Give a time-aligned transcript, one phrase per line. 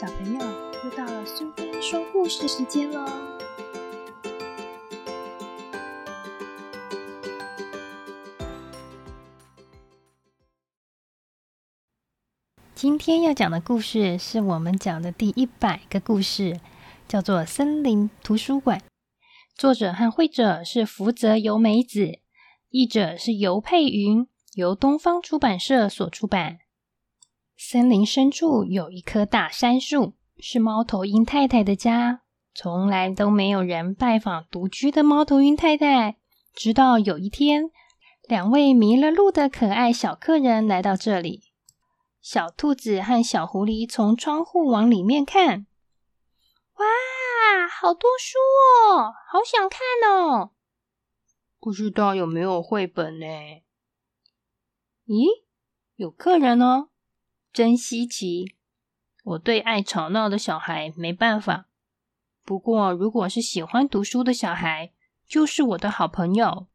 [0.00, 0.38] 小朋友，
[0.84, 3.04] 又到了苏菲说故事时间喽！
[12.76, 16.60] 今天要讲的故事是我们讲的第一百个故事，
[17.08, 18.78] 叫做《森林图书馆》。
[19.56, 22.20] 作者和绘者是福泽由美子，
[22.70, 26.58] 译者是尤佩云，由东方出版社所出版。
[27.60, 32.22] 森林深处有一棵大杉树，是猫头鹰太太的家。
[32.54, 36.18] 从来都没有人拜访独居的猫头鹰太太。
[36.54, 37.72] 直到有一天，
[38.28, 41.42] 两位迷了路的可爱小客人来到这里。
[42.22, 45.66] 小兔子和小狐狸从窗户往里面看，
[46.76, 48.38] 哇，好多书
[48.94, 50.52] 哦，好想看哦！
[51.58, 53.26] 不知道有没有绘本呢？
[55.06, 55.42] 咦，
[55.96, 56.90] 有客人哦！
[57.52, 58.54] 真稀奇！
[59.24, 61.66] 我对爱吵闹的小孩没办法。
[62.44, 64.92] 不过，如果是喜欢读书的小孩，
[65.26, 66.66] 就是我的好朋友。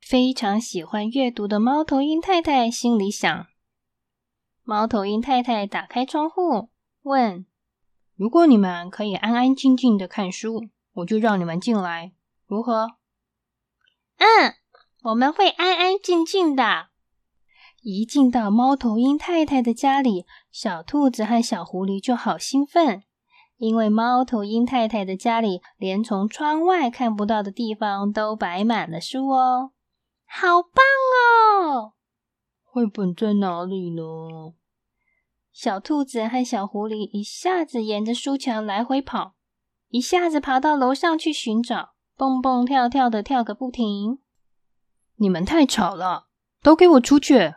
[0.00, 3.46] 非常喜欢阅读的猫头鹰太太心里想。
[4.64, 6.70] 猫头鹰太太打开窗户，
[7.02, 7.46] 问
[8.16, 12.12] ：“如果你们可以安安静静的看书，我就让你们进来，
[12.46, 12.96] 如何
[14.18, 14.54] ？”“嗯，
[15.04, 16.90] 我们会安安静静的。”
[17.82, 23.02] 一进到猫头鹰太太的家里，小兔子和小狐狸就好兴奋，
[23.56, 29.72] 因为猫头鹰太太的家里连从窗外看不到的地方都摆满了书哦，
[30.24, 30.84] 好棒
[31.74, 31.94] 哦！
[32.62, 34.02] 绘本在哪里呢？
[35.52, 39.34] 小兔子和小狐狸一下子沿着书墙来回跑，
[39.88, 44.20] 一下子爬到楼上去寻找，蹦蹦跳跳的跳个不停。
[45.16, 46.28] 你们太吵了，
[46.62, 47.54] 都给我出去！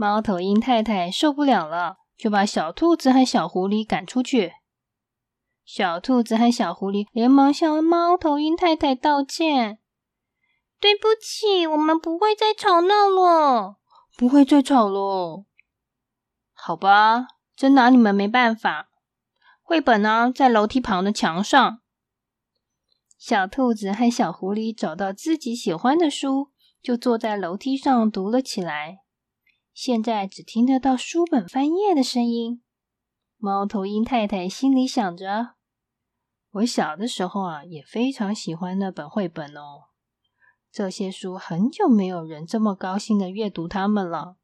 [0.00, 4.52] 猫头鹰太太受不了了，就把小兔子和小狐狸赶出去。
[5.64, 9.80] 小兔子和小狐狸连忙向猫头鹰太太道歉
[10.78, 13.78] ：“对不起，我们不会再吵闹了，
[14.16, 15.44] 不会再吵了。”
[16.54, 17.26] 好吧，
[17.56, 18.90] 真拿你们没办法。
[19.64, 21.80] 绘本呢，在楼梯旁的墙上。
[23.18, 29.00] 小兔子和小狐狸找到自己喜欢的书，就坐在楼梯上读了起来。
[29.80, 32.64] 现在只听得到书本翻页的声音。
[33.36, 35.50] 猫头鹰太太心里想着
[36.50, 39.90] ：“我小的时候啊，也非常喜欢那本绘本哦。
[40.72, 44.38] 这些书很久没有人这么高兴的阅读它们了，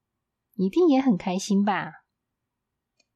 [0.54, 2.04] 一定也很开心吧？”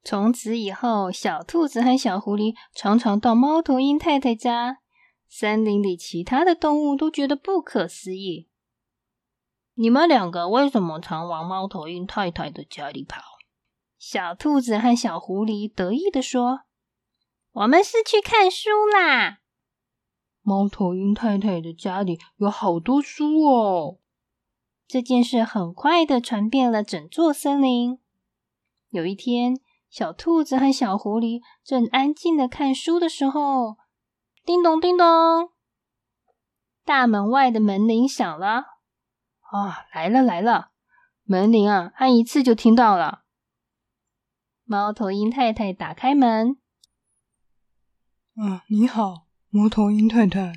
[0.02, 4.78] 从此以后，小兔子和小狐狸常常到猫头鹰太太家。
[5.28, 8.47] 森林里其他的动物都觉得不可思议。
[9.80, 13.22] 你们两个为什么常往猫头鹰太太的家里跑？
[13.96, 16.62] 小兔子和小狐狸得意的说
[17.52, 19.38] ：“我们是去看书啦。”
[20.42, 23.98] 猫头鹰太太的家里有好多书哦。
[24.88, 28.00] 这件事很快的传遍了整座森林。
[28.88, 33.76] 有一天，小兔子和小狐狸正安静的看书的时候，
[34.44, 35.50] 叮咚叮咚，
[36.84, 38.77] 大门外的门铃响了。
[39.50, 40.72] 啊，来了来了！
[41.24, 43.22] 门铃啊，按一次就听到了。
[44.64, 46.58] 猫头鹰太太打开门。
[48.36, 50.52] 啊，你好，猫头鹰太太，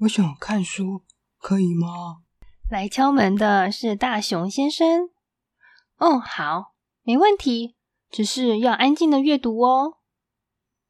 [0.00, 1.02] 我想看书，
[1.38, 2.22] 可以吗？
[2.68, 5.10] 来敲门的是大熊先生。
[5.98, 7.76] 哦，好，没问题，
[8.10, 9.98] 只是要安静的阅读哦。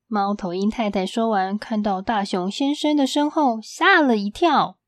[0.07, 4.79] 猫头鹰太太说完，看到大熊先生的身后，吓了一跳。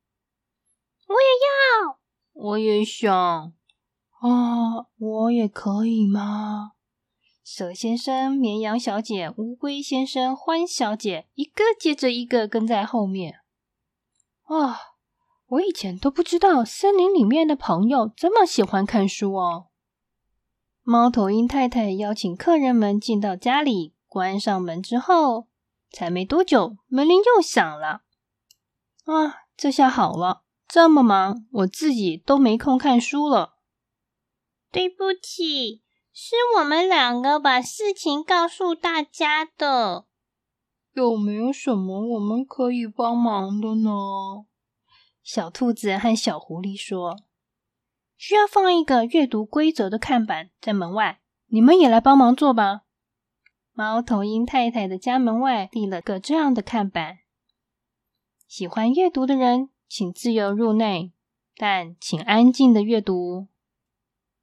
[1.07, 1.99] 我也要。
[2.35, 3.11] 我也想
[4.19, 6.73] 啊，我也可以吗？
[7.43, 13.39] 蛇先生、绵羊小姐、乌龟先生、獾小姐，一个接着一个跟在后面。
[14.43, 14.77] 啊，
[15.47, 19.67] 我以前都不知道森林里面的朋友这么喜欢看书哦。
[20.81, 25.47] 猫头鹰太太邀请客人们进到家里，关上门之后，
[25.91, 28.01] 才没多久，门铃又响了。
[29.05, 30.44] 啊，这下好了。
[30.67, 33.55] 这么忙，我自己都没空看书了。
[34.71, 40.05] 对不起，是我们两个把事情告诉大家的。
[40.93, 43.91] 有没有什么我们可以帮忙的呢？
[45.21, 47.17] 小兔子和小狐狸说
[48.17, 52.81] ：“需要放一个阅读规则的看板在门外，你们也来帮忙做吧。”
[53.73, 57.17] 猫头鹰太太的家门外立了个这样的看板
[58.47, 61.13] ：“喜欢阅读的人。”请自由入内，
[61.55, 63.47] 但请安静的阅读。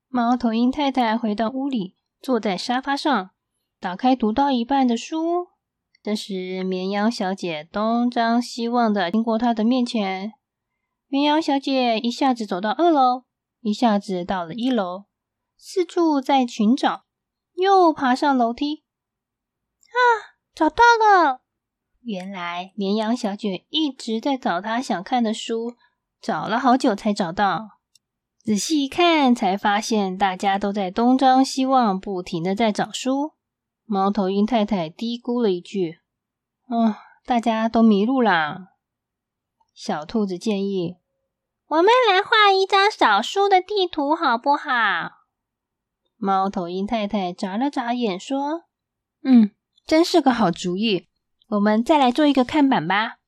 [0.09, 3.31] 猫头鹰太太回到屋里，坐在沙发上，
[3.81, 5.49] 打开读到一半的书。
[6.03, 10.35] 这时，绵羊小姐东张西望的经过她的面前。
[11.07, 13.25] 绵羊小姐一下子走到二楼，
[13.61, 15.05] 一下子到了一楼，
[15.57, 17.05] 四处在寻找，
[17.55, 18.83] 又爬上楼梯。
[19.87, 21.42] 啊，找到了！
[22.03, 25.75] 原来绵羊小姐一直在找她想看的书，
[26.21, 27.79] 找了好久才找到。
[28.43, 33.35] 仔细一看，才发现大家都在东张西望，不停的在找书。
[33.85, 36.01] 猫头鹰太太嘀咕了一句
[36.69, 36.95] ：“嗯，
[37.25, 38.71] 大家都迷路啦。”
[39.73, 40.97] 小兔子建议
[41.69, 44.71] ：“我们来画一张找书的地图，好不好？”
[46.19, 48.65] 猫头鹰太太眨了眨眼，说
[49.23, 49.53] ：“嗯，
[49.87, 51.09] 真是个好主意。
[51.53, 53.19] 我们再来做一个看板吧。”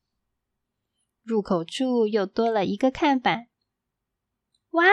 [1.22, 3.48] 入口处又多了一个看板。
[4.70, 4.84] 哇，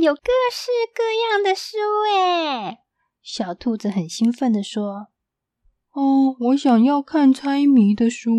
[0.00, 1.76] 有各式各样的书
[2.10, 2.78] 诶
[3.22, 5.08] 小兔子很兴奋的说
[5.92, 8.30] ：“哦，我想要看猜谜的书。”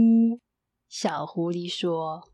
[0.90, 2.30] 小狐狸说：“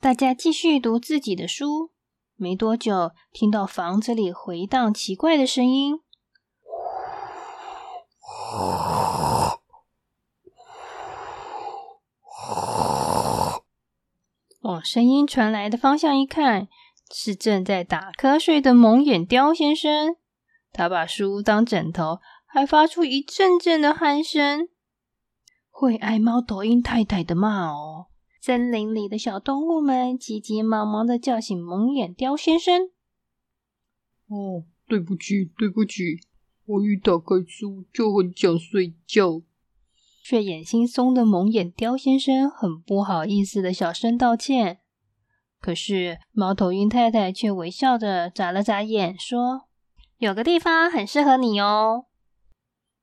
[0.00, 1.92] 大家继续读自己的书。”
[2.36, 6.00] 没多久，听到房子里回荡奇怪的声音。
[14.60, 16.68] 往声音传来的方向一看。
[17.12, 20.14] 是正在打瞌睡的蒙眼雕先生，
[20.70, 24.68] 他把书当枕头，还发出一阵阵的鼾声，
[25.70, 28.06] 会挨猫头鹰太太的骂哦。
[28.40, 32.90] 森林里的小动物们急急忙忙的叫醒蒙眼雕先生。
[34.28, 36.20] 哦，对不起，对不起，
[36.64, 39.42] 我一打开书就很想睡觉。
[40.30, 44.78] 睡眼惺忪的蒙眼雕先生很不好意思的小声道歉。
[45.60, 49.62] 可是猫头鹰太太却微笑着眨了眨眼，说
[50.18, 52.04] ：“有个地方很适合你哦。”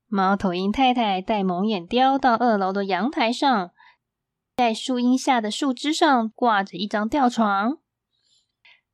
[0.08, 3.72] 猫头鹰太太带蒙眼雕到二楼的阳台上，
[4.56, 7.76] 在树荫下的树枝上挂着一张吊床。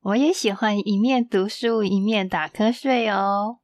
[0.00, 3.58] 我也喜欢一面读书一面打瞌睡哦。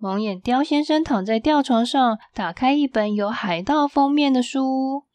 [0.00, 5.06] 蒙眼雕先生躺在吊床上，打开一本有海盗封面的书。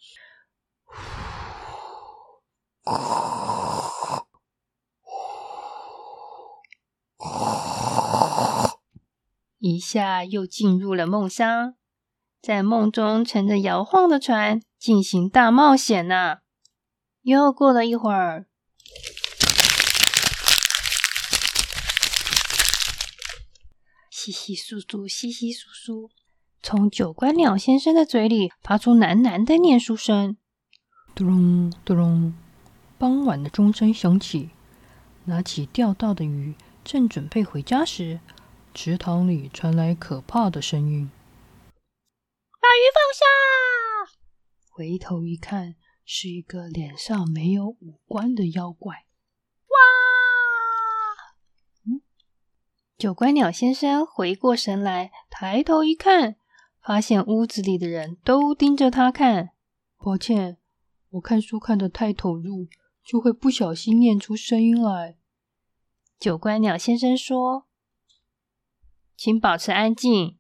[9.57, 11.75] 一下又进入了梦乡，
[12.41, 16.39] 在梦中乘着摇晃的船进行大冒险呢。
[17.21, 18.47] 又过了一会儿，
[24.23, 26.09] 稀稀疏疏，稀稀疏疏，
[26.61, 30.37] 从九官鸟先生的嘴里发出喃喃的念书声：
[31.13, 32.33] 咚隆咚隆。
[32.97, 34.51] 傍晚的钟声响起，
[35.25, 36.55] 拿起钓到的鱼，
[36.85, 38.21] 正准备回家时。
[38.73, 41.11] 池塘里传来可怕的声音
[42.61, 43.25] ：“把鱼放下！”
[44.71, 45.75] 回头一看，
[46.05, 49.05] 是一个脸上没有五官的妖怪。
[49.67, 49.75] 哇！
[51.85, 52.01] 嗯，
[53.03, 56.37] 九官鸟先生回过神来，抬头一看，
[56.81, 59.49] 发现屋子里的人都盯着他看。
[59.97, 60.57] 抱歉，
[61.09, 62.69] 我看书看得太投入，
[63.03, 65.17] 就会不小心念出声音来。
[66.17, 67.65] 九官鸟先生说。
[69.17, 70.37] 请保持安静。”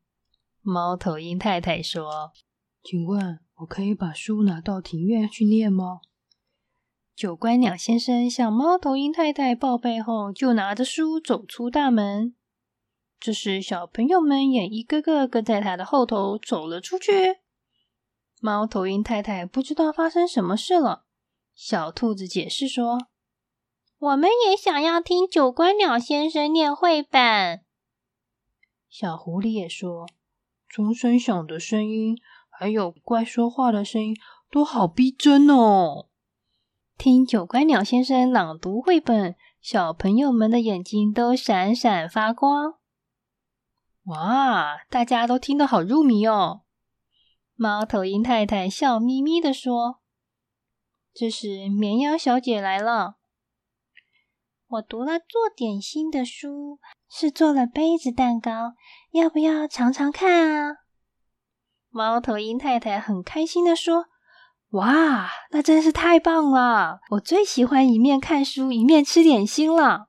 [0.63, 2.31] 猫头鹰太太说。
[2.81, 5.99] “请问，我可以把书拿到庭院去念吗？”
[7.13, 12.33] 九官鸟先生向猫头鹰太太报备后，就拿着书走出大门。
[13.25, 17.37] 这时，小朋友们也一个个跟在他的后头走了出去。
[18.41, 21.05] 猫头鹰太太不知道发生什么事了。
[21.55, 23.07] 小兔子解释说
[23.97, 27.61] ：“我们也想要听九官鸟先生念绘本。”
[28.91, 30.05] 小狐狸也说
[30.67, 32.17] ：“钟声响的声音，
[32.49, 34.13] 还有怪说话的声音，
[34.51, 36.09] 都好逼真哦！”
[36.99, 42.79] 听九官鸟先生朗读绘本，小朋友们的眼睛都闪闪发光。
[44.05, 46.63] 哇，大家都听得好入迷哦！
[47.55, 50.01] 猫头鹰太太笑眯眯的说
[51.13, 53.15] ：“这时，绵羊小姐来了。
[54.67, 56.79] 我读了做点心的书。”
[57.15, 58.73] 是做了杯子蛋糕，
[59.11, 60.77] 要不要尝尝看啊？
[61.91, 64.07] 猫头鹰太太很开心的说
[64.73, 67.01] ：“哇，那真是太棒了！
[67.11, 70.07] 我最喜欢一面看书一面吃点心了。”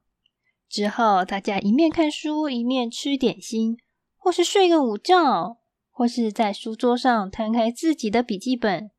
[0.75, 3.77] 之后，大家一面看书一面吃点心，
[4.17, 5.59] 或是睡个午觉，
[5.93, 8.91] 或是在书桌上摊开自己的笔记本，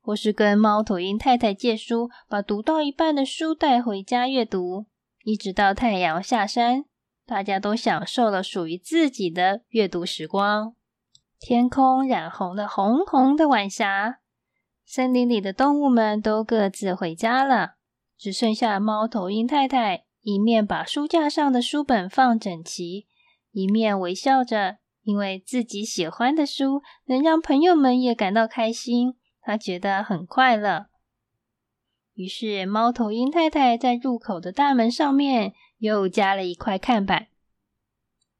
[0.00, 4.86] 或是跟猫头鹰太太借书，把读到一半的书带回家阅读，
[5.22, 6.86] 一直到太阳下山。
[7.24, 10.74] 大家都享受了属于自己的阅读时光。
[11.38, 14.18] 天空染红了红红的晚霞。
[14.84, 17.74] 森林里的动物们都各自回家了，
[18.18, 23.06] 只剩下猫头鹰太太，一面把书架上的书本放整齐，
[23.50, 30.86] 一面微笑着，因为自己喜欢的书能让朋友们也感到开心，他觉得很快乐。
[32.14, 37.26] 于是，猫头鹰太太在入口的大门上面又加了一块看板：“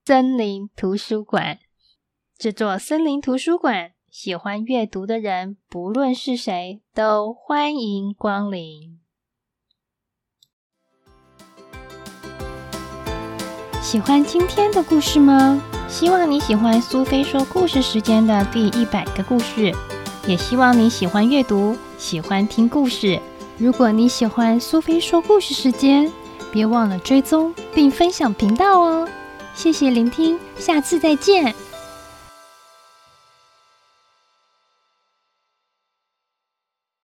[0.04, 1.58] 森林图书馆。”
[2.38, 9.01] 这座森林图书馆，喜欢阅读的人，不论是谁，都欢迎光临。
[13.92, 15.62] 喜欢今天的故事吗？
[15.86, 19.70] 希望你喜欢苏菲说故事时间的第一百个故事，
[20.26, 23.20] 也希望你喜欢阅读，喜欢听故事。
[23.58, 26.10] 如果你喜欢苏菲说故事时间，
[26.50, 29.06] 别忘了追踪并分享频道哦！
[29.54, 31.54] 谢谢聆听，下次再见。